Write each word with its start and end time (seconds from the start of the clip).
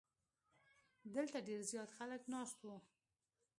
دلته 1.15 1.37
ډیر 1.47 1.59
زیات 1.71 1.89
خلک 1.97 2.21
ناست 2.33 2.57
وو. 2.61 2.77